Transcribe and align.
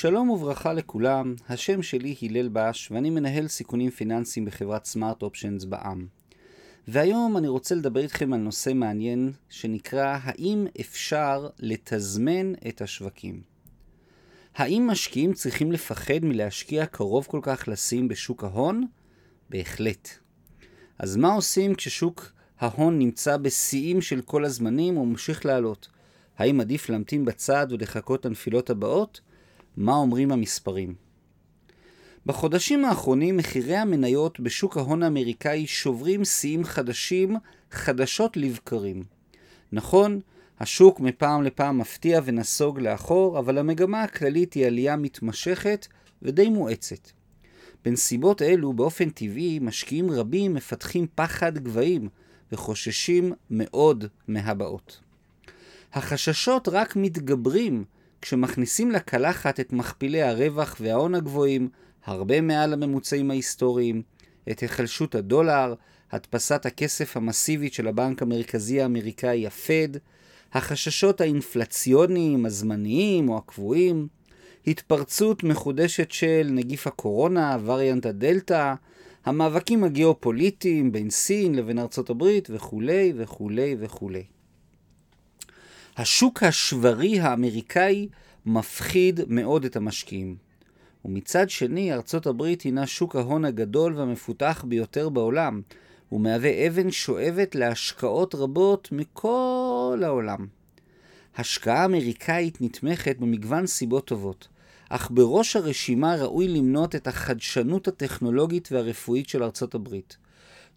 שלום 0.00 0.30
וברכה 0.30 0.72
לכולם, 0.72 1.34
השם 1.48 1.82
שלי 1.82 2.14
הלל 2.22 2.48
בש 2.52 2.90
ואני 2.90 3.10
מנהל 3.10 3.48
סיכונים 3.48 3.90
פיננסיים 3.90 4.46
בחברת 4.46 4.84
סמארט 4.84 5.22
אופשנס 5.22 5.64
בע"מ. 5.64 6.06
והיום 6.88 7.36
אני 7.36 7.48
רוצה 7.48 7.74
לדבר 7.74 8.00
איתכם 8.00 8.32
על 8.32 8.40
נושא 8.40 8.72
מעניין 8.74 9.32
שנקרא 9.48 10.18
האם 10.22 10.66
אפשר 10.80 11.48
לתזמן 11.58 12.52
את 12.68 12.82
השווקים. 12.82 13.42
האם 14.54 14.86
משקיעים 14.90 15.32
צריכים 15.32 15.72
לפחד 15.72 16.18
מלהשקיע 16.22 16.86
קרוב 16.86 17.26
כל 17.30 17.40
כך 17.42 17.68
לשים 17.68 18.08
בשוק 18.08 18.44
ההון? 18.44 18.86
בהחלט. 19.50 20.08
אז 20.98 21.16
מה 21.16 21.32
עושים 21.32 21.74
כששוק 21.74 22.32
ההון 22.60 22.98
נמצא 22.98 23.36
בשיאים 23.36 24.00
של 24.00 24.20
כל 24.20 24.44
הזמנים 24.44 24.98
וממשיך 24.98 25.46
לעלות? 25.46 25.88
האם 26.36 26.60
עדיף 26.60 26.88
להמתין 26.88 27.24
בצד 27.24 27.66
ולחכות 27.70 28.26
לנפילות 28.26 28.70
הבאות? 28.70 29.20
מה 29.78 29.94
אומרים 29.94 30.32
המספרים? 30.32 30.94
בחודשים 32.26 32.84
האחרונים 32.84 33.36
מחירי 33.36 33.76
המניות 33.76 34.40
בשוק 34.40 34.76
ההון 34.76 35.02
האמריקאי 35.02 35.66
שוברים 35.66 36.24
שיאים 36.24 36.64
חדשים 36.64 37.36
חדשות 37.70 38.36
לבקרים. 38.36 39.04
נכון, 39.72 40.20
השוק 40.60 41.00
מפעם 41.00 41.42
לפעם 41.42 41.78
מפתיע 41.78 42.20
ונסוג 42.24 42.80
לאחור, 42.80 43.38
אבל 43.38 43.58
המגמה 43.58 44.02
הכללית 44.02 44.54
היא 44.54 44.66
עלייה 44.66 44.96
מתמשכת 44.96 45.86
ודי 46.22 46.48
מואצת. 46.48 47.10
בנסיבות 47.84 48.42
אלו, 48.42 48.72
באופן 48.72 49.10
טבעי, 49.10 49.58
משקיעים 49.58 50.10
רבים 50.10 50.54
מפתחים 50.54 51.06
פחד 51.14 51.58
גבהים 51.58 52.08
וחוששים 52.52 53.32
מאוד 53.50 54.04
מהבאות. 54.28 55.00
החששות 55.92 56.68
רק 56.68 56.96
מתגברים 56.96 57.84
כשמכניסים 58.22 58.90
לקלחת 58.90 59.60
את 59.60 59.72
מכפילי 59.72 60.22
הרווח 60.22 60.76
וההון 60.80 61.14
הגבוהים, 61.14 61.68
הרבה 62.04 62.40
מעל 62.40 62.72
הממוצעים 62.72 63.30
ההיסטוריים, 63.30 64.02
את 64.50 64.60
היחלשות 64.60 65.14
הדולר, 65.14 65.74
הדפסת 66.12 66.66
הכסף 66.66 67.16
המסיבית 67.16 67.74
של 67.74 67.88
הבנק 67.88 68.22
המרכזי 68.22 68.82
האמריקאי 68.82 69.46
הפד, 69.46 69.88
החששות 70.52 71.20
האינפלציוניים, 71.20 72.46
הזמניים 72.46 73.28
או 73.28 73.38
הקבועים, 73.38 74.08
התפרצות 74.66 75.44
מחודשת 75.44 76.10
של 76.10 76.48
נגיף 76.50 76.86
הקורונה, 76.86 77.56
וריאנט 77.64 78.06
הדלתא, 78.06 78.74
המאבקים 79.24 79.84
הגיאופוליטיים 79.84 80.92
בין 80.92 81.10
סין 81.10 81.54
לבין 81.54 81.78
ארצות 81.78 82.10
הברית 82.10 82.48
וכולי 82.50 83.12
וכולי 83.16 83.76
וכולי. 83.78 84.24
השוק 85.98 86.42
השברי 86.42 87.20
האמריקאי 87.20 88.08
מפחיד 88.46 89.20
מאוד 89.28 89.64
את 89.64 89.76
המשקיעים. 89.76 90.36
ומצד 91.04 91.50
שני, 91.50 91.92
ארצות 91.92 92.26
הברית 92.26 92.62
הינה 92.62 92.86
שוק 92.86 93.16
ההון 93.16 93.44
הגדול 93.44 93.94
והמפותח 93.96 94.64
ביותר 94.68 95.08
בעולם, 95.08 95.60
ומהווה 96.12 96.66
אבן 96.66 96.90
שואבת 96.90 97.54
להשקעות 97.54 98.34
רבות 98.34 98.88
מכל 98.92 100.00
העולם. 100.04 100.46
השקעה 101.36 101.84
אמריקאית 101.84 102.60
נתמכת 102.60 103.16
במגוון 103.18 103.66
סיבות 103.66 104.06
טובות, 104.06 104.48
אך 104.88 105.10
בראש 105.10 105.56
הרשימה 105.56 106.14
ראוי 106.14 106.48
למנות 106.48 106.94
את 106.94 107.06
החדשנות 107.06 107.88
הטכנולוגית 107.88 108.68
והרפואית 108.72 109.28
של 109.28 109.42
ארצות 109.42 109.74
הברית. 109.74 110.16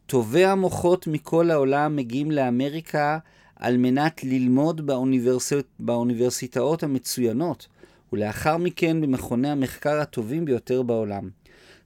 טובי 0.06 0.46
המוחות 0.46 1.08
מכל 1.08 1.52
העולם 1.52 1.96
מגיעים 1.96 2.32
לאמריקה 2.32 3.18
על 3.62 3.78
מנת 3.78 4.24
ללמוד 4.24 4.88
באוניברסיט... 4.88 5.66
באוניברסיטאות 5.80 6.84
המצוינות, 6.84 7.68
ולאחר 8.14 8.58
מכן 8.58 9.02
במכוני 9.02 9.50
המחקר 9.50 10.00
הטובים 10.00 10.46
ביותר 10.46 10.82
בעולם. 10.82 11.30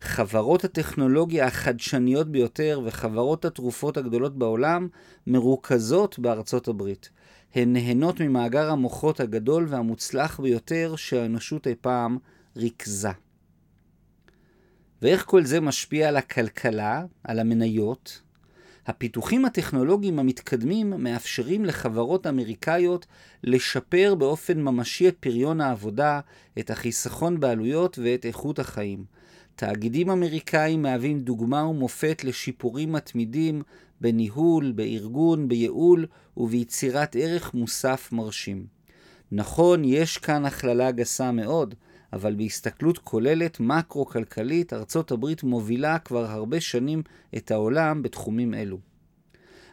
חברות 0.01 0.63
הטכנולוגיה 0.63 1.47
החדשניות 1.47 2.31
ביותר 2.31 2.81
וחברות 2.85 3.45
התרופות 3.45 3.97
הגדולות 3.97 4.37
בעולם 4.37 4.87
מרוכזות 5.27 6.19
בארצות 6.19 6.67
הברית. 6.67 7.09
הן 7.55 7.73
נהנות 7.73 8.19
ממאגר 8.19 8.71
המוחות 8.71 9.19
הגדול 9.19 9.65
והמוצלח 9.69 10.39
ביותר 10.39 10.95
שהאנושות 10.95 11.67
אי 11.67 11.75
פעם 11.81 12.17
ריכזה. 12.57 13.11
ואיך 15.01 15.25
כל 15.25 15.45
זה 15.45 15.61
משפיע 15.61 16.07
על 16.07 16.17
הכלכלה, 16.17 17.03
על 17.23 17.39
המניות, 17.39 18.21
הפיתוחים 18.87 19.45
הטכנולוגיים 19.45 20.19
המתקדמים 20.19 20.89
מאפשרים 20.89 21.65
לחברות 21.65 22.27
אמריקאיות 22.27 23.05
לשפר 23.43 24.15
באופן 24.15 24.61
ממשי 24.61 25.07
את 25.07 25.15
פריון 25.19 25.61
העבודה, 25.61 26.19
את 26.59 26.69
החיסכון 26.71 27.39
בעלויות 27.39 27.99
ואת 28.03 28.25
איכות 28.25 28.59
החיים. 28.59 29.05
תאגידים 29.55 30.09
אמריקאים 30.09 30.81
מהווים 30.81 31.19
דוגמה 31.19 31.65
ומופת 31.65 32.23
לשיפורים 32.23 32.91
מתמידים 32.91 33.61
בניהול, 34.01 34.71
בארגון, 34.71 35.47
בייעול 35.47 36.05
וביצירת 36.37 37.15
ערך 37.19 37.53
מוסף 37.53 38.09
מרשים. 38.11 38.65
נכון, 39.31 39.85
יש 39.85 40.17
כאן 40.17 40.45
הכללה 40.45 40.91
גסה 40.91 41.31
מאוד, 41.31 41.75
אבל 42.15 42.35
בהסתכלות 42.35 42.97
כוללת 42.97 43.59
מקרו-כלכלית, 43.59 44.73
ארצות 44.73 45.11
הברית 45.11 45.43
מובילה 45.43 45.99
כבר 45.99 46.25
הרבה 46.25 46.61
שנים 46.61 47.03
את 47.37 47.51
העולם 47.51 48.03
בתחומים 48.03 48.53
אלו. 48.53 48.79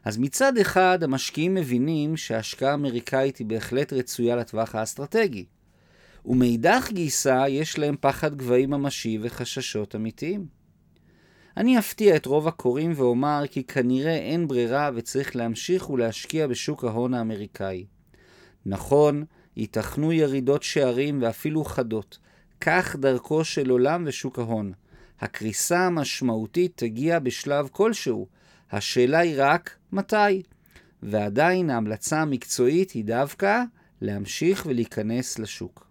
אז 0.04 0.18
מצד 0.18 0.58
אחד, 0.58 0.98
המשקיעים 1.02 1.54
מבינים 1.54 2.16
שההשקעה 2.16 2.70
האמריקאית 2.70 3.36
היא 3.36 3.46
בהחלט 3.46 3.92
רצויה 3.92 4.36
לטווח 4.36 4.74
האסטרטגי. 4.74 5.44
ומאידך 6.26 6.88
גיסא, 6.92 7.46
יש 7.48 7.78
להם 7.78 7.96
פחד 8.00 8.34
גבהים 8.34 8.70
ממשי 8.70 9.18
וחששות 9.22 9.96
אמיתיים. 9.96 10.46
אני 11.56 11.78
אפתיע 11.78 12.16
את 12.16 12.26
רוב 12.26 12.48
הקוראים 12.48 12.92
ואומר 12.96 13.44
כי 13.50 13.64
כנראה 13.64 14.16
אין 14.16 14.48
ברירה 14.48 14.90
וצריך 14.94 15.36
להמשיך 15.36 15.90
ולהשקיע 15.90 16.46
בשוק 16.46 16.84
ההון 16.84 17.14
האמריקאי. 17.14 17.86
נכון, 18.66 19.24
ייתכנו 19.56 20.12
ירידות 20.12 20.62
שערים 20.62 21.22
ואפילו 21.22 21.64
חדות, 21.64 22.18
כך 22.64 22.96
דרכו 22.96 23.44
של 23.44 23.70
עולם 23.70 24.04
ושוק 24.06 24.38
ההון. 24.38 24.72
הקריסה 25.20 25.86
המשמעותית 25.86 26.72
תגיע 26.76 27.18
בשלב 27.18 27.68
כלשהו, 27.72 28.26
השאלה 28.70 29.18
היא 29.18 29.34
רק 29.38 29.76
מתי. 29.92 30.42
ועדיין 31.02 31.70
ההמלצה 31.70 32.20
המקצועית 32.20 32.90
היא 32.90 33.04
דווקא 33.04 33.62
להמשיך 34.00 34.66
ולהיכנס 34.66 35.38
לשוק. 35.38 35.86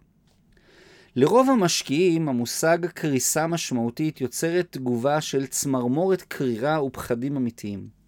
לרוב 1.16 1.50
המשקיעים 1.50 2.28
המושג 2.28 2.86
קריסה 2.86 3.46
משמעותית 3.46 4.20
יוצרת 4.20 4.66
תגובה 4.70 5.20
של 5.20 5.46
צמרמורת 5.46 6.22
קרירה 6.22 6.84
ופחדים 6.84 7.36
אמיתיים. 7.36 8.01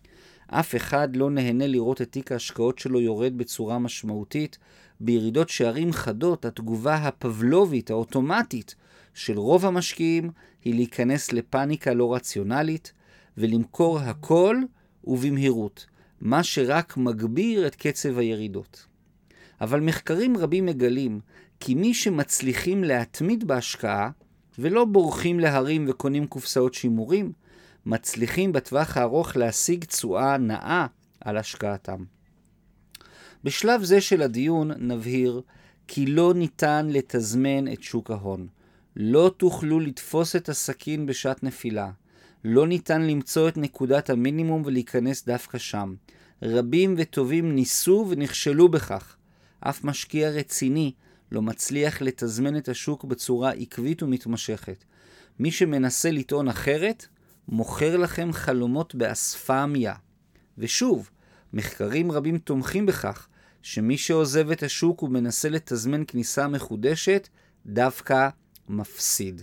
אף 0.60 0.74
אחד 0.74 1.16
לא 1.16 1.30
נהנה 1.30 1.66
לראות 1.66 2.02
את 2.02 2.12
תיק 2.12 2.32
ההשקעות 2.32 2.78
שלו 2.78 3.00
יורד 3.00 3.38
בצורה 3.38 3.78
משמעותית. 3.78 4.58
בירידות 5.00 5.48
שערים 5.48 5.92
חדות, 5.92 6.44
התגובה 6.44 6.94
הפבלובית, 6.94 7.90
האוטומטית, 7.90 8.74
של 9.14 9.38
רוב 9.38 9.66
המשקיעים 9.66 10.30
היא 10.64 10.74
להיכנס 10.74 11.32
לפאניקה 11.32 11.94
לא 11.94 12.14
רציונלית 12.14 12.92
ולמכור 13.38 13.98
הכל 13.98 14.56
ובמהירות, 15.04 15.86
מה 16.20 16.42
שרק 16.42 16.96
מגביר 16.96 17.66
את 17.66 17.74
קצב 17.74 18.18
הירידות. 18.18 18.86
אבל 19.60 19.80
מחקרים 19.80 20.36
רבים 20.36 20.66
מגלים 20.66 21.20
כי 21.60 21.74
מי 21.74 21.94
שמצליחים 21.94 22.84
להתמיד 22.84 23.46
בהשקעה 23.46 24.10
ולא 24.58 24.84
בורחים 24.84 25.40
להרים 25.40 25.84
וקונים 25.88 26.26
קופסאות 26.26 26.74
שימורים, 26.74 27.32
מצליחים 27.86 28.52
בטווח 28.52 28.96
הארוך 28.96 29.36
להשיג 29.36 29.84
תשואה 29.84 30.36
נאה 30.38 30.86
על 31.20 31.36
השקעתם. 31.36 32.04
בשלב 33.44 33.84
זה 33.84 34.00
של 34.00 34.22
הדיון 34.22 34.70
נבהיר 34.78 35.42
כי 35.88 36.06
לא 36.06 36.34
ניתן 36.34 36.86
לתזמן 36.90 37.72
את 37.72 37.82
שוק 37.82 38.10
ההון. 38.10 38.46
לא 38.96 39.34
תוכלו 39.36 39.80
לתפוס 39.80 40.36
את 40.36 40.48
הסכין 40.48 41.06
בשעת 41.06 41.42
נפילה. 41.42 41.90
לא 42.44 42.66
ניתן 42.66 43.02
למצוא 43.02 43.48
את 43.48 43.56
נקודת 43.56 44.10
המינימום 44.10 44.62
ולהיכנס 44.64 45.24
דווקא 45.24 45.58
שם. 45.58 45.94
רבים 46.42 46.94
וטובים 46.98 47.54
ניסו 47.54 48.06
ונכשלו 48.08 48.68
בכך. 48.68 49.16
אף 49.60 49.84
משקיע 49.84 50.28
רציני 50.28 50.92
לא 51.32 51.42
מצליח 51.42 52.02
לתזמן 52.02 52.56
את 52.56 52.68
השוק 52.68 53.04
בצורה 53.04 53.50
עקבית 53.50 54.02
ומתמשכת. 54.02 54.84
מי 55.38 55.50
שמנסה 55.50 56.10
לטעון 56.10 56.48
אחרת, 56.48 57.06
מוכר 57.48 57.96
לכם 57.96 58.32
חלומות 58.32 58.94
באספמיה. 58.94 59.94
ושוב, 60.58 61.10
מחקרים 61.52 62.12
רבים 62.12 62.38
תומכים 62.38 62.86
בכך 62.86 63.28
שמי 63.62 63.98
שעוזב 63.98 64.50
את 64.50 64.62
השוק 64.62 65.02
ומנסה 65.02 65.48
לתזמן 65.48 66.02
כניסה 66.08 66.48
מחודשת, 66.48 67.28
דווקא 67.66 68.28
מפסיד. 68.68 69.42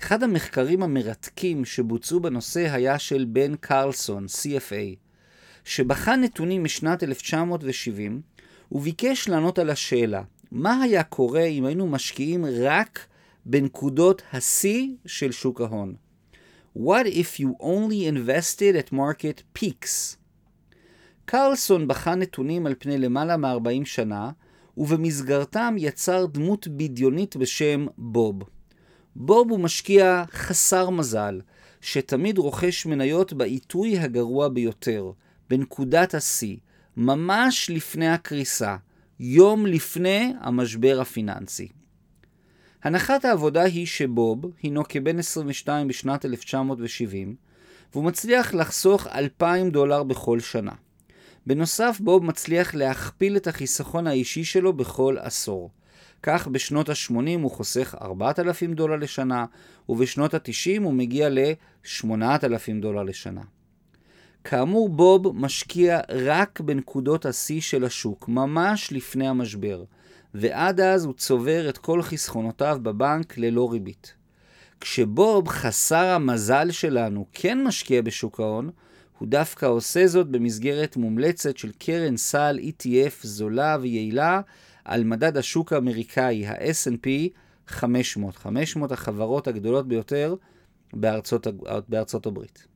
אחד 0.00 0.22
המחקרים 0.22 0.82
המרתקים 0.82 1.64
שבוצעו 1.64 2.20
בנושא 2.20 2.72
היה 2.72 2.98
של 2.98 3.24
בן 3.28 3.56
קרלסון, 3.56 4.26
CFA, 4.26 4.96
שבחן 5.64 6.20
נתונים 6.20 6.64
משנת 6.64 7.02
1970 7.02 8.22
וביקש 8.72 9.28
לענות 9.28 9.58
על 9.58 9.70
השאלה 9.70 10.22
מה 10.52 10.82
היה 10.82 11.02
קורה 11.02 11.44
אם 11.44 11.64
היינו 11.64 11.86
משקיעים 11.86 12.44
רק 12.62 13.06
בנקודות 13.46 14.22
השיא 14.32 14.88
של 15.06 15.32
שוק 15.32 15.60
ההון? 15.60 15.94
What 16.76 17.06
if 17.06 17.38
you 17.38 17.54
only 17.60 18.04
invested 18.06 18.74
at 18.74 18.92
market 18.92 19.42
peaks? 19.58 20.16
קרלסון 21.24 21.88
בחן 21.88 22.18
נתונים 22.18 22.66
על 22.66 22.74
פני 22.78 22.98
למעלה 22.98 23.36
מ-40 23.36 23.84
שנה, 23.84 24.30
ובמסגרתם 24.76 25.74
יצר 25.78 26.26
דמות 26.26 26.68
בדיונית 26.68 27.36
בשם 27.36 27.86
בוב. 27.98 28.42
בוב 29.16 29.50
הוא 29.50 29.60
משקיע 29.60 30.24
חסר 30.30 30.90
מזל, 30.90 31.40
שתמיד 31.80 32.38
רוכש 32.38 32.86
מניות 32.86 33.32
בעיתוי 33.32 33.98
הגרוע 33.98 34.48
ביותר, 34.48 35.10
בנקודת 35.50 36.14
השיא, 36.14 36.56
ממש 36.96 37.70
לפני 37.70 38.08
הקריסה, 38.08 38.76
יום 39.20 39.66
לפני 39.66 40.32
המשבר 40.40 40.98
הפיננסי. 41.00 41.68
הנחת 42.84 43.24
העבודה 43.24 43.62
היא 43.62 43.86
שבוב 43.86 44.44
הינו 44.62 44.82
כבן 44.88 45.18
22 45.18 45.88
בשנת 45.88 46.24
1970, 46.24 47.36
והוא 47.92 48.04
מצליח 48.04 48.54
לחסוך 48.54 49.06
2,000 49.06 49.70
דולר 49.70 50.02
בכל 50.02 50.40
שנה. 50.40 50.72
בנוסף, 51.46 51.96
בוב 52.00 52.24
מצליח 52.24 52.74
להכפיל 52.74 53.36
את 53.36 53.46
החיסכון 53.46 54.06
האישי 54.06 54.44
שלו 54.44 54.72
בכל 54.72 55.16
עשור. 55.20 55.70
כך 56.22 56.48
בשנות 56.48 56.88
ה-80 56.88 57.40
הוא 57.42 57.50
חוסך 57.50 57.94
4,000 58.02 58.74
דולר 58.74 58.96
לשנה, 58.96 59.44
ובשנות 59.88 60.34
ה-90 60.34 60.82
הוא 60.82 60.92
מגיע 60.92 61.28
ל-8,000 61.28 62.80
דולר 62.80 63.02
לשנה. 63.02 63.42
כאמור, 64.44 64.88
בוב 64.88 65.36
משקיע 65.36 66.00
רק 66.08 66.60
בנקודות 66.60 67.26
השיא 67.26 67.60
של 67.60 67.84
השוק, 67.84 68.28
ממש 68.28 68.92
לפני 68.92 69.28
המשבר, 69.28 69.84
ועד 70.34 70.80
אז 70.80 71.04
הוא 71.04 71.14
צובר 71.14 71.68
את 71.68 71.78
כל 71.78 72.02
חסכונותיו 72.02 72.78
בבנק 72.82 73.38
ללא 73.38 73.72
ריבית. 73.72 74.14
כשבוב, 74.80 75.48
חסר 75.48 76.06
המזל 76.06 76.70
שלנו, 76.70 77.26
כן 77.32 77.64
משקיע 77.64 78.02
בשוק 78.02 78.40
ההון, 78.40 78.70
הוא 79.18 79.28
דווקא 79.28 79.66
עושה 79.66 80.06
זאת 80.06 80.28
במסגרת 80.28 80.96
מומלצת 80.96 81.56
של 81.56 81.70
קרן 81.78 82.16
סל 82.16 82.58
ETF 82.62 83.14
זולה 83.22 83.76
ויעילה 83.80 84.40
על 84.84 85.04
מדד 85.04 85.36
השוק 85.36 85.72
האמריקאי, 85.72 86.46
ה-S&P 86.46 87.08
500, 87.66 88.36
500 88.36 88.92
החברות 88.92 89.48
הגדולות 89.48 89.88
ביותר 89.88 90.34
בארצות, 90.92 91.46
בארצות 91.88 92.26
הברית. 92.26 92.66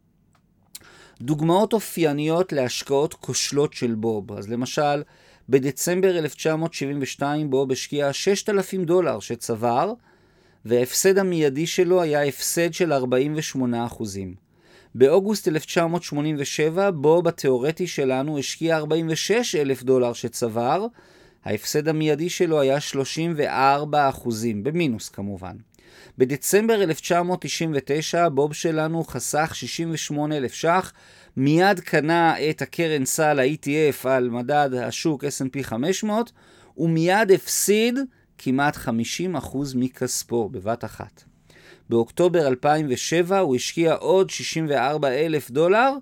דוגמאות 1.21 1.73
אופייניות 1.73 2.53
להשקעות 2.53 3.15
כושלות 3.15 3.73
של 3.73 3.95
בוב. 3.95 4.33
אז 4.33 4.49
למשל, 4.49 5.03
בדצמבר 5.49 6.19
1972 6.19 7.51
בוב 7.51 7.73
השקיע 7.73 8.13
6,000 8.13 8.85
דולר 8.85 9.21
שצבר, 9.21 9.93
וההפסד 10.65 11.19
המיידי 11.19 11.67
שלו 11.67 12.03
היה 12.03 12.25
הפסד 12.25 12.75
של 12.75 12.93
48%. 12.93 12.97
באוגוסט 14.95 15.49
1987 15.49 16.91
בוב 16.91 17.29
התיאורטי 17.29 17.87
שלנו 17.87 18.39
השקיע 18.39 18.77
46,000 18.77 19.83
דולר 19.83 20.13
שצבר, 20.13 20.87
ההפסד 21.45 21.89
המיידי 21.89 22.29
שלו 22.31 22.61
היה 22.61 22.81
34 22.81 24.09
אחוזים, 24.09 24.65
במינוס 24.65 25.09
כמובן. 25.09 25.57
בדצמבר 26.19 26.83
1999 26.83 28.29
בוב 28.29 28.55
שלנו 28.55 29.05
חסך 29.05 29.51
68,000 29.55 30.55
ש"ח, 30.55 30.93
מיד 31.39 31.81
קנה 31.81 32.51
את 32.51 32.63
הקרן 32.63 33.05
סל 33.05 33.39
ה-ETF 33.39 34.09
על 34.09 34.31
מדד 34.31 34.71
השוק 34.75 35.25
S&P 35.25 35.63
500, 35.63 36.33
ומיד 36.77 37.31
הפסיד 37.31 37.99
כמעט 38.39 38.77
50% 38.77 38.89
מכספו 39.75 40.49
בבת 40.49 40.85
אחת. 40.85 41.23
באוקטובר 41.89 42.49
2007 42.49 43.39
הוא 43.39 43.57
השקיע 43.57 43.95
עוד 43.95 44.31
64,000 44.31 45.51
דולר 45.51 45.93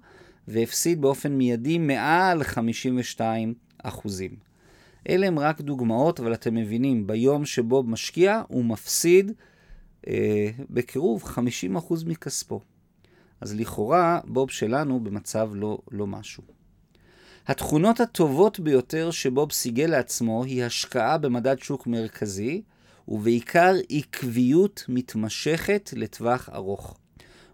והפסיד 0.49 1.01
באופן 1.01 1.33
מיידי 1.33 1.79
מעל 1.79 2.45
52 2.45 3.55
אחוזים. 3.83 4.31
אלה 5.09 5.27
הם 5.27 5.39
רק 5.39 5.61
דוגמאות, 5.61 6.21
אבל 6.21 6.35
אתם 6.35 6.55
מבינים, 6.55 7.07
ביום 7.07 7.45
שבו 7.45 7.83
משקיע 7.83 8.43
הוא 8.49 8.65
מפסיד 8.65 9.33
אה, 10.09 10.51
בקירוב 10.71 11.23
50% 11.23 11.39
מכספו. 12.07 12.61
אז 13.41 13.55
לכאורה 13.55 14.21
בוב 14.25 14.51
שלנו 14.51 15.01
במצב 15.01 15.51
לא, 15.55 15.79
לא 15.91 16.07
משהו. 16.07 16.43
התכונות 17.47 18.01
הטובות 18.01 18.61
ביותר 18.61 19.11
שבוב 19.11 19.53
סיגל 19.53 19.87
לעצמו 19.87 20.45
היא 20.45 20.65
השקעה 20.65 21.19
במדד 21.19 21.59
שוק 21.59 21.87
מרכזי, 21.87 22.63
ובעיקר 23.09 23.75
עקביות 23.91 24.85
מתמשכת 24.89 25.91
לטווח 25.97 26.49
ארוך. 26.53 26.97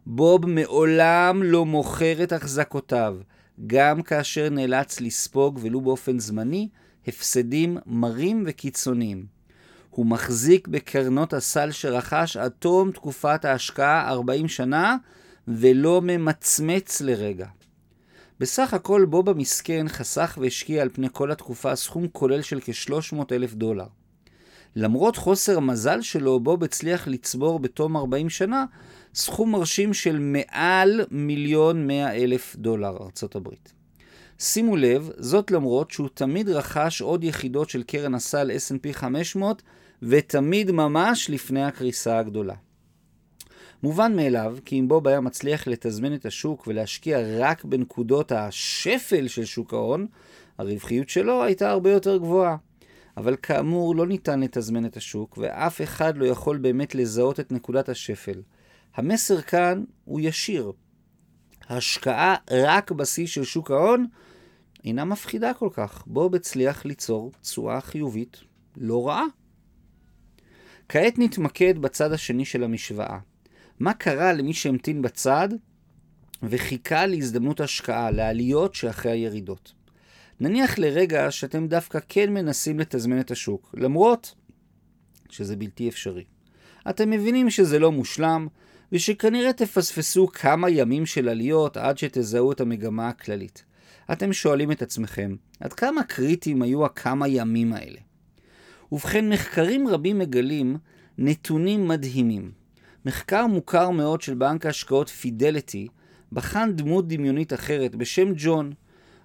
בוב 0.07 0.47
מעולם 0.47 1.43
לא 1.43 1.67
מוכר 1.67 2.23
את 2.23 2.33
החזקותיו, 2.33 3.17
גם 3.67 4.03
כאשר 4.03 4.49
נאלץ 4.51 5.01
לספוג, 5.01 5.59
ולו 5.63 5.81
באופן 5.81 6.19
זמני, 6.19 6.69
הפסדים 7.07 7.79
מרים 7.87 8.45
וקיצוניים. 8.47 9.27
הוא 9.91 10.07
מחזיק 10.07 10.69
בקרנות 10.69 11.33
הסל 11.33 11.71
שרכש 11.71 12.37
עד 12.37 12.53
תום 12.59 12.93
תקופת 12.93 13.45
ההשקעה 13.45 14.09
40 14.09 14.49
שנה, 14.49 14.97
ולא 15.49 16.01
ממצמץ 16.03 17.01
לרגע. 17.01 17.47
בסך 18.41 18.75
הכל 18.75 19.05
בוב 19.05 19.29
המסכן 19.29 19.89
חסך 19.89 20.39
והשקיע 20.41 20.83
על 20.83 20.89
פני 20.89 21.09
כל 21.13 21.31
התקופה 21.31 21.77
סכום 21.77 22.09
כולל 22.09 22.43
של 22.43 22.61
כ-300 22.61 23.17
אלף 23.33 23.55
דולר. 23.55 23.87
למרות 24.77 25.17
חוסר 25.17 25.57
המזל 25.57 26.03
שלו, 26.03 26.41
בוב 26.41 26.65
הצליח 26.65 27.09
לצבור 27.09 27.59
בתום 27.59 27.97
40 27.97 28.31
שנה 28.31 28.65
סכום 29.15 29.53
מרשים 29.53 29.95
של 29.95 30.19
מעל 30.19 31.01
מיליון 31.11 31.87
מאה 31.87 32.15
אלף 32.15 32.57
דולר 32.57 32.97
ארצות 33.01 33.37
הברית. 33.37 33.73
שימו 34.39 34.77
לב, 34.77 35.11
זאת 35.17 35.51
למרות 35.51 35.91
שהוא 35.91 36.09
תמיד 36.15 36.49
רכש 36.49 37.03
עוד 37.03 37.25
יחידות 37.25 37.71
של 37.71 37.83
קרן 37.83 38.15
הסל 38.15 38.51
S&P 38.51 38.93
500 38.93 39.63
ותמיד 40.03 40.71
ממש 40.71 41.31
לפני 41.31 41.65
הקריסה 41.65 42.19
הגדולה. 42.19 42.55
מובן 43.83 44.17
מאליו 44.17 44.57
כי 44.65 44.81
אם 44.81 44.89
בוב 44.89 45.09
היה 45.09 45.21
מצליח 45.21 45.67
לתזמן 45.67 46.15
את 46.15 46.27
השוק 46.27 46.67
ולהשקיע 46.67 47.19
רק 47.39 47.65
בנקודות 47.65 48.33
השפל 48.33 49.29
של 49.29 49.45
שוק 49.45 49.75
ההון, 49.75 50.07
הרווחיות 50.59 51.09
שלו 51.09 51.43
הייתה 51.45 51.71
הרבה 51.71 51.91
יותר 51.91 52.17
גבוהה. 52.17 52.57
אבל 53.17 53.37
כאמור 53.43 53.97
לא 53.97 54.07
ניתן 54.07 54.41
לתזמן 54.41 54.87
את 54.87 54.97
השוק 54.97 55.39
ואף 55.39 55.83
אחד 55.83 56.17
לא 56.17 56.25
יכול 56.25 56.59
באמת 56.59 56.95
לזהות 56.95 57.41
את 57.41 57.53
נקודת 57.53 57.89
השפל. 57.89 58.43
המסר 58.95 59.41
כאן 59.41 59.85
הוא 60.05 60.21
ישיר. 60.23 60.73
השקעה 61.69 62.35
רק 62.51 62.91
בשיא 62.91 63.27
של 63.27 63.45
שוק 63.45 63.71
ההון 63.71 64.07
אינה 64.85 65.05
מפחידה 65.05 65.55
כל 65.55 65.69
כך. 65.73 66.05
בוב 66.07 66.35
הצליח 66.35 66.85
ליצור 66.85 67.33
תשואה 67.43 67.81
חיובית 67.81 68.41
לא 68.77 69.09
רעה. 69.09 69.25
כעת 70.89 71.19
נתמקד 71.19 71.79
בצד 71.79 72.13
השני 72.13 72.45
של 72.45 72.65
המשוואה. 72.65 73.19
מה 73.83 73.95
קרה 73.95 74.33
למי 74.33 74.55
שהמתין 74.55 75.03
בצד 75.03 75.49
וחיכה 76.43 77.07
להזדמנות 77.07 77.61
השקעה, 77.61 78.11
לעליות 78.11 78.75
שאחרי 78.75 79.13
הירידות? 79.13 79.73
נניח 80.41 80.79
לרגע 80.79 81.31
שאתם 81.31 81.67
דווקא 81.69 81.99
כן 82.09 82.33
מנסים 82.33 82.81
לתזמן 82.81 83.21
את 83.21 83.31
השוק, 83.31 83.75
למרות 83.79 84.35
שזה 85.31 85.57
בלתי 85.57 85.89
אפשרי. 85.89 86.25
אתם 86.91 87.11
מבינים 87.11 87.51
שזה 87.51 87.79
לא 87.79 87.93
מושלם, 87.93 88.47
ושכנראה 88.93 89.53
תפספסו 89.53 90.27
כמה 90.27 90.71
ימים 90.71 91.07
של 91.07 91.29
עליות 91.29 91.77
עד 91.77 91.99
שתזהו 91.99 92.53
את 92.53 92.61
המגמה 92.61 93.09
הכללית. 93.09 93.65
אתם 94.13 94.33
שואלים 94.33 94.73
את 94.73 94.83
עצמכם, 94.83 95.37
עד 95.61 95.73
כמה 95.73 96.03
קריטיים 96.03 96.63
היו 96.63 96.85
הכמה 96.85 97.29
ימים 97.29 97.73
האלה? 97.73 97.99
ובכן, 98.93 99.29
מחקרים 99.29 99.89
רבים 99.89 100.19
מגלים 100.19 100.77
נתונים 101.19 101.89
מדהימים. 101.89 102.62
מחקר 103.07 103.47
מוכר 103.47 103.91
מאוד 103.91 104.21
של 104.21 104.35
בנק 104.35 104.67
ההשקעות 104.67 105.09
פידליטי 105.09 105.89
בחן 106.33 106.73
דמות 106.75 107.09
דמיונית 107.09 107.53
אחרת 107.53 107.95
בשם 107.95 108.33
ג'ון. 108.37 108.73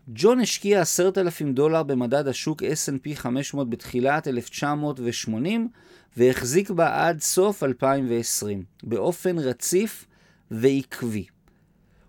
ג'ון 0.07 0.39
השקיע 0.39 0.81
עשרת 0.81 1.17
אלפים 1.17 1.53
דולר 1.53 1.84
במדד 1.84 2.27
השוק 2.27 2.63
S&P 2.63 3.15
500 3.15 3.69
בתחילת 3.69 4.27
1980 4.27 5.69
והחזיק 6.17 6.69
בה 6.69 7.07
עד 7.07 7.22
סוף 7.22 7.63
2020, 7.63 8.63
באופן 8.84 9.39
רציף 9.39 10.05
ועקבי. 10.51 11.25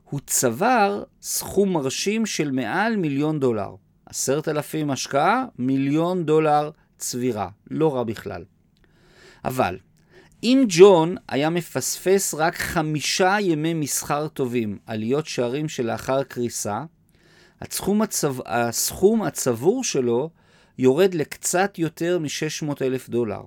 הוא 0.05 0.21
צבר 0.27 1.03
סכום 1.23 1.73
מרשים 1.73 2.27
של 2.27 2.51
מעל 2.51 2.97
מיליון 2.97 3.41
דולר. 3.41 3.75
עשרת 4.07 4.49
אלפים 4.49 4.91
השקעה, 4.91 5.45
מיליון 5.59 6.27
דולר 6.27 6.71
צבירה. 6.99 7.49
לא 7.71 7.95
רע 7.95 8.05
בכלל. 8.05 8.45
אבל, 9.45 9.77
אם 10.43 10.65
ג'ון 10.69 11.17
היה 11.29 11.51
מפספס 11.51 12.35
רק 12.35 12.57
חמישה 12.57 13.37
ימי 13.41 13.75
מסחר 13.75 14.29
טובים, 14.29 14.79
עליות 14.87 15.27
שערים 15.27 15.69
שלאחר 15.69 16.23
קריסה, 16.23 16.85
הסכום, 17.61 18.03
הצב... 18.03 18.35
הסכום 18.47 19.23
הצבור 19.23 19.85
שלו 19.85 20.31
יורד 20.79 21.15
לקצת 21.15 21.79
יותר 21.79 22.19
מ-600 22.19 22.73
אלף 22.83 23.09
דולר. 23.09 23.41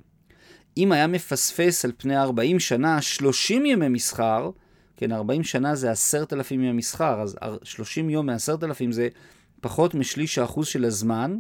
אם 0.78 0.92
היה 0.92 1.08
מפספס 1.08 1.86
על 1.86 1.92
פני 1.98 2.18
40 2.18 2.60
שנה 2.60 3.02
30 3.02 3.66
ימי 3.66 3.88
מסחר, 3.88 4.50
כן, 4.98 5.12
40 5.12 5.44
שנה 5.44 5.76
זה 5.76 5.92
10,000 5.92 6.52
ימי 6.52 6.72
מסחר, 6.72 7.22
אז 7.22 7.38
30 7.64 8.10
יום 8.10 8.30
מ-10,000 8.30 8.92
זה 8.92 9.08
פחות 9.62 9.96
משליש 9.96 10.38
האחוז 10.38 10.68
של 10.68 10.86
הזמן, 10.86 11.38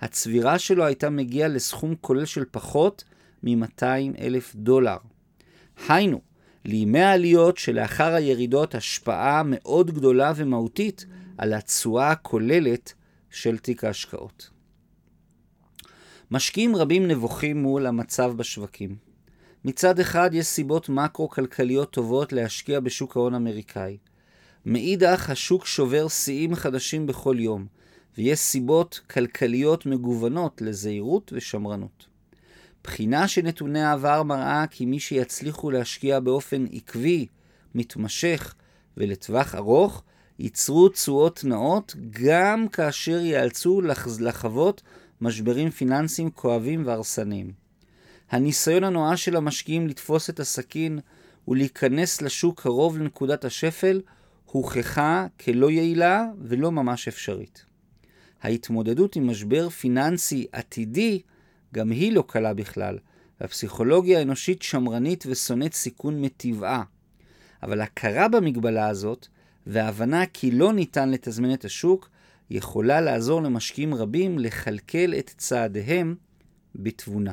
הצבירה 0.00 0.58
שלו 0.58 0.84
הייתה 0.84 1.10
מגיעה 1.10 1.48
לסכום 1.48 1.94
כולל 2.00 2.24
של 2.24 2.44
פחות 2.50 3.04
מ-200 3.46 4.20
אלף 4.20 4.54
דולר. 4.54 4.96
היינו, 5.88 6.20
לימי 6.64 7.00
העליות 7.00 7.58
שלאחר 7.58 8.14
הירידות 8.14 8.74
השפעה 8.74 9.42
מאוד 9.44 9.90
גדולה 9.90 10.32
ומהותית 10.36 11.06
על 11.38 11.52
התשואה 11.52 12.10
הכוללת 12.10 12.92
של 13.30 13.58
תיק 13.58 13.84
ההשקעות. 13.84 14.50
משקיעים 16.30 16.76
רבים 16.76 17.08
נבוכים 17.08 17.62
מול 17.62 17.86
המצב 17.86 18.32
בשווקים. 18.36 18.96
מצד 19.64 20.00
אחד 20.00 20.30
יש 20.32 20.46
סיבות 20.46 20.88
מקרו-כלכליות 20.88 21.90
טובות 21.90 22.32
להשקיע 22.32 22.80
בשוק 22.80 23.16
ההון 23.16 23.34
האמריקאי. 23.34 23.96
מאידך, 24.66 25.30
השוק 25.30 25.66
שובר 25.66 26.08
שיאים 26.08 26.54
חדשים 26.54 27.06
בכל 27.06 27.36
יום, 27.38 27.66
ויש 28.18 28.38
סיבות 28.38 29.00
כלכליות 29.10 29.86
מגוונות 29.86 30.62
לזהירות 30.62 31.32
ושמרנות. 31.36 32.15
בחינה 32.86 33.28
של 33.28 33.42
נתוני 33.42 33.82
העבר 33.82 34.22
מראה 34.22 34.64
כי 34.70 34.86
מי 34.86 35.00
שיצליחו 35.00 35.70
להשקיע 35.70 36.20
באופן 36.20 36.64
עקבי, 36.72 37.26
מתמשך 37.74 38.54
ולטווח 38.96 39.54
ארוך, 39.54 40.02
ייצרו 40.38 40.88
תשואות 40.88 41.44
נאות 41.44 41.96
גם 42.10 42.68
כאשר 42.68 43.18
ייאלצו 43.18 43.80
לחוות 44.20 44.82
משברים 45.20 45.70
פיננסיים 45.70 46.30
כואבים 46.30 46.86
והרסניים. 46.86 47.52
הניסיון 48.30 48.84
הנואש 48.84 49.24
של 49.24 49.36
המשקיעים 49.36 49.86
לתפוס 49.88 50.30
את 50.30 50.40
הסכין 50.40 50.98
ולהיכנס 51.48 52.22
לשוק 52.22 52.60
קרוב 52.60 52.98
לנקודת 52.98 53.44
השפל 53.44 54.00
הוכחה 54.44 55.26
כלא 55.44 55.70
יעילה 55.70 56.24
ולא 56.42 56.72
ממש 56.72 57.08
אפשרית. 57.08 57.64
ההתמודדות 58.42 59.16
עם 59.16 59.30
משבר 59.30 59.68
פיננסי 59.68 60.46
עתידי 60.52 61.20
גם 61.76 61.90
היא 61.90 62.12
לא 62.12 62.24
קלה 62.26 62.54
בכלל, 62.54 62.98
והפסיכולוגיה 63.40 64.18
האנושית 64.18 64.62
שמרנית 64.62 65.24
ושונאת 65.26 65.74
סיכון 65.74 66.20
מטבעה. 66.20 66.82
אבל 67.62 67.80
הכרה 67.80 68.28
במגבלה 68.28 68.88
הזאת, 68.88 69.26
וההבנה 69.66 70.26
כי 70.26 70.50
לא 70.50 70.72
ניתן 70.72 71.10
לתזמן 71.10 71.54
את 71.54 71.64
השוק, 71.64 72.10
יכולה 72.50 73.00
לעזור 73.00 73.42
למשקיעים 73.42 73.94
רבים 73.94 74.38
לכלכל 74.38 75.14
את 75.18 75.34
צעדיהם 75.36 76.14
בתבונה. 76.74 77.32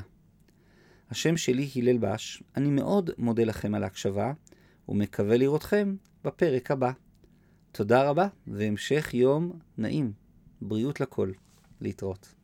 השם 1.12 1.38
שלי 1.38 1.70
הלל 1.76 1.98
בש, 1.98 2.44
אני 2.58 2.70
מאוד 2.70 3.10
מודה 3.18 3.44
לכם 3.44 3.76
על 3.76 3.84
ההקשבה, 3.84 4.34
ומקווה 4.90 5.38
לראותכם 5.38 5.96
בפרק 6.24 6.72
הבא. 6.72 6.92
תודה 7.72 8.10
רבה, 8.10 8.28
והמשך 8.48 9.14
יום 9.14 9.60
נעים. 9.78 10.12
בריאות 10.62 11.02
לכל. 11.02 11.32
להתראות. 11.82 12.43